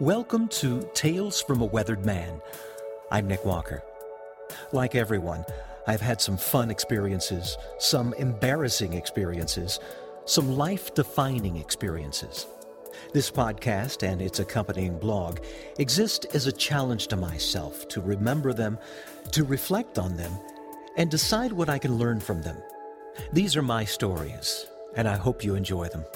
[0.00, 2.40] Welcome to Tales from a Weathered Man.
[3.10, 3.82] I'm Nick Walker.
[4.72, 5.44] Like everyone,
[5.86, 9.78] I've had some fun experiences, some embarrassing experiences,
[10.24, 12.46] some life defining experiences.
[13.12, 15.40] This podcast and its accompanying blog
[15.78, 18.78] exist as a challenge to myself to remember them,
[19.32, 20.32] to reflect on them,
[20.96, 22.56] and decide what I can learn from them.
[23.34, 24.64] These are my stories,
[24.96, 26.06] and I hope you enjoy them.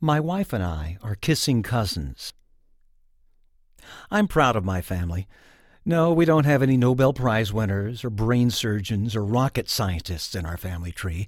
[0.00, 2.32] My wife and I are kissing cousins.
[4.12, 5.26] I'm proud of my family.
[5.84, 10.46] No, we don't have any Nobel Prize winners or brain surgeons or rocket scientists in
[10.46, 11.26] our family tree.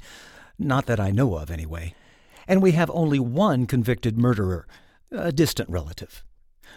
[0.56, 1.94] Not that I know of, anyway.
[2.46, 4.68] And we have only one convicted murderer,
[5.10, 6.22] a distant relative.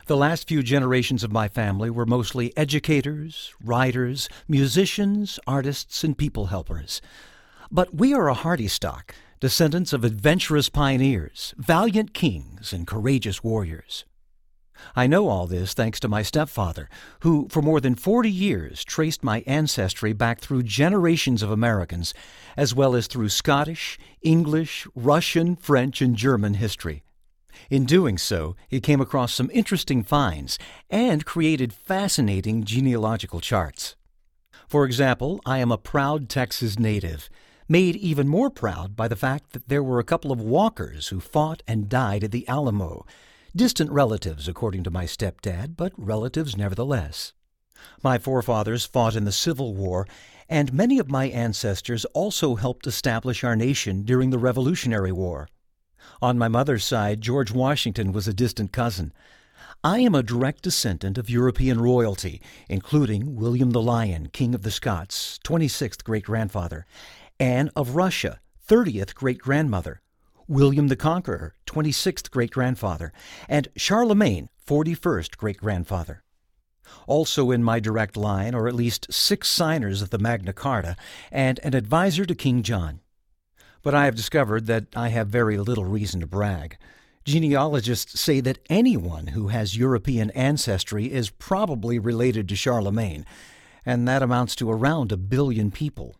[0.07, 6.47] The last few generations of my family were mostly educators, writers, musicians, artists, and people
[6.47, 7.01] helpers.
[7.69, 14.05] But we are a hardy stock, descendants of adventurous pioneers, valiant kings, and courageous warriors.
[14.95, 16.87] I know all this thanks to my stepfather,
[17.23, 22.13] who for more than 40 years traced my ancestry back through generations of Americans,
[22.55, 27.03] as well as through Scottish, English, Russian, French, and German history.
[27.69, 30.57] In doing so, he came across some interesting finds
[30.89, 33.97] and created fascinating genealogical charts.
[34.69, 37.29] For example, I am a proud Texas native
[37.67, 41.19] made even more proud by the fact that there were a couple of walkers who
[41.19, 43.05] fought and died at the Alamo.
[43.55, 47.33] Distant relatives, according to my stepdad, but relatives nevertheless.
[48.01, 50.07] My forefathers fought in the Civil War,
[50.49, 55.47] and many of my ancestors also helped establish our nation during the Revolutionary War.
[56.21, 59.13] On my mother's side, George Washington was a distant cousin.
[59.83, 64.71] I am a direct descendant of European royalty, including William the Lion, King of the
[64.71, 66.85] Scots, 26th great grandfather,
[67.39, 70.01] Anne of Russia, 30th great grandmother,
[70.47, 73.11] William the Conqueror, 26th great grandfather,
[73.49, 76.23] and Charlemagne, 41st great grandfather.
[77.07, 80.95] Also in my direct line are at least six signers of the Magna Carta
[81.31, 82.99] and an advisor to King John.
[83.81, 86.77] But I have discovered that I have very little reason to brag.
[87.25, 93.25] Genealogists say that anyone who has European ancestry is probably related to Charlemagne,
[93.85, 96.17] and that amounts to around a billion people.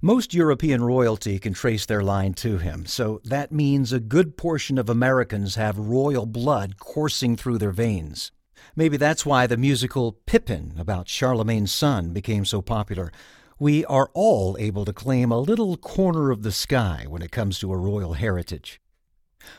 [0.00, 4.78] Most European royalty can trace their line to him, so that means a good portion
[4.78, 8.32] of Americans have royal blood coursing through their veins.
[8.76, 13.12] Maybe that's why the musical Pippin about Charlemagne's son became so popular.
[13.58, 17.58] We are all able to claim a little corner of the sky when it comes
[17.58, 18.80] to a royal heritage.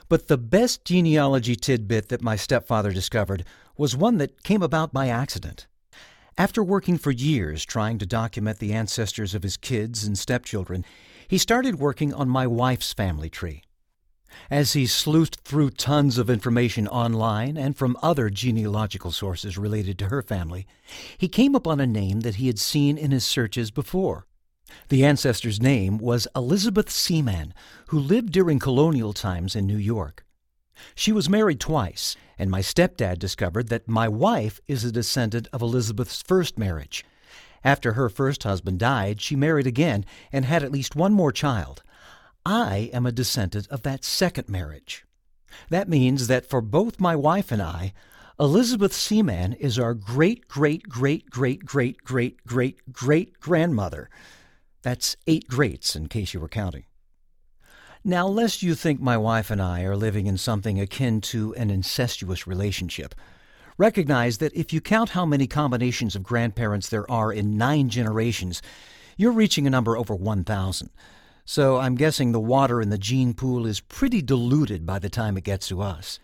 [0.09, 3.45] But the best genealogy tidbit that my stepfather discovered
[3.77, 5.67] was one that came about by accident.
[6.37, 10.83] After working for years trying to document the ancestors of his kids and stepchildren,
[11.27, 13.61] he started working on my wife's family tree.
[14.49, 20.07] As he sleuthed through tons of information online and from other genealogical sources related to
[20.07, 20.65] her family,
[21.19, 24.25] he came upon a name that he had seen in his searches before.
[24.89, 27.53] The ancestor's name was Elizabeth Seaman,
[27.87, 30.25] who lived during colonial times in New York.
[30.95, 35.61] She was married twice, and my stepdad discovered that my wife is a descendant of
[35.61, 37.05] Elizabeth's first marriage.
[37.63, 41.81] After her first husband died, she married again and had at least one more child.
[42.45, 45.05] I am a descendant of that second marriage.
[45.69, 47.93] That means that for both my wife and I,
[48.39, 54.09] Elizabeth Seaman is our great, great, great, great, great, great, great, great grandmother.
[54.81, 56.83] That's eight greats, in case you were counting.
[58.05, 61.69] Now, lest you think my wife and I are living in something akin to an
[61.69, 63.15] incestuous relationship,
[63.77, 68.61] recognize that if you count how many combinations of grandparents there are in nine generations,
[69.15, 70.89] you're reaching a number over 1,000.
[71.45, 75.37] So I'm guessing the water in the gene pool is pretty diluted by the time
[75.37, 76.19] it gets to us.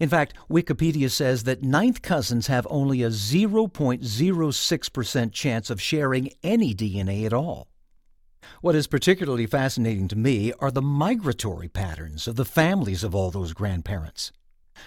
[0.00, 6.74] In fact, Wikipedia says that ninth cousins have only a 0.06% chance of sharing any
[6.74, 7.68] DNA at all.
[8.60, 13.30] What is particularly fascinating to me are the migratory patterns of the families of all
[13.30, 14.32] those grandparents.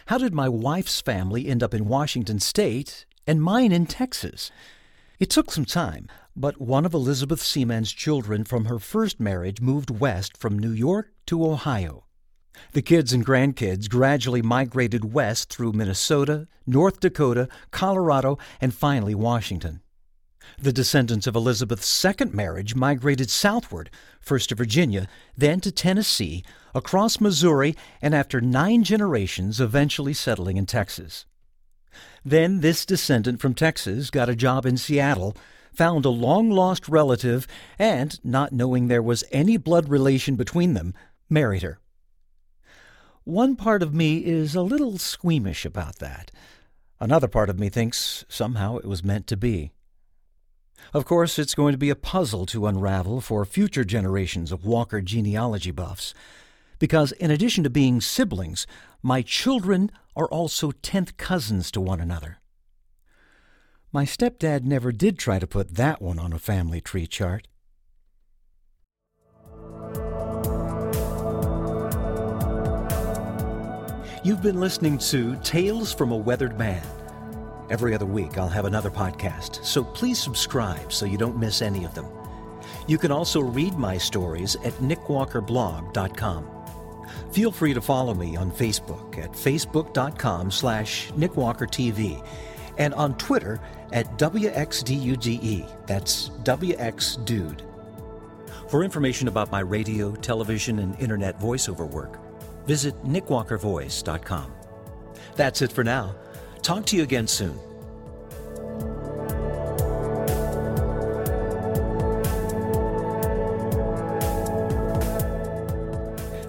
[0.08, 4.52] How did my wife's family end up in Washington state and mine in Texas?
[5.20, 9.90] It took some time, but one of Elizabeth Seaman's children from her first marriage moved
[9.90, 12.06] west from New York to Ohio.
[12.74, 19.82] The kids and grandkids gradually migrated west through Minnesota, North Dakota, Colorado, and finally Washington.
[20.58, 23.90] The descendants of Elizabeth's second marriage migrated southward,
[24.20, 25.08] first to Virginia,
[25.38, 26.44] then to Tennessee,
[26.74, 31.26] across Missouri, and after nine generations, eventually settling in Texas.
[32.24, 35.36] Then this descendant from Texas got a job in Seattle,
[35.74, 40.94] found a long lost relative, and, not knowing there was any blood relation between them,
[41.30, 41.80] married her.
[43.24, 46.32] One part of me is a little squeamish about that.
[47.00, 49.72] Another part of me thinks somehow it was meant to be.
[50.94, 55.02] Of course, it's going to be a puzzle to unravel for future generations of Walker
[55.02, 56.14] genealogy buffs,
[56.80, 58.66] because in addition to being siblings,
[59.02, 62.40] my children are also tenth cousins to one another.
[63.92, 67.48] My stepdad never did try to put that one on a family tree chart.
[74.24, 76.84] You've been listening to Tales from a Weathered Man.
[77.70, 81.84] Every other week, I'll have another podcast, so please subscribe so you don't miss any
[81.84, 82.06] of them.
[82.88, 86.48] You can also read my stories at nickwalkerblog.com.
[87.32, 92.26] Feel free to follow me on Facebook at facebook.com slash nickwalkertv
[92.78, 93.60] and on Twitter
[93.92, 95.88] at WXDUDE.
[95.88, 97.62] That's WXDude.
[98.70, 102.20] For information about my radio, television, and internet voiceover work,
[102.66, 104.54] visit nickwalkervoice.com.
[105.36, 106.16] That's it for now.
[106.66, 107.60] Talk to you again soon.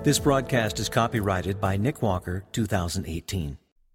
[0.03, 3.59] This broadcast is copyrighted by Nick Walker 2018.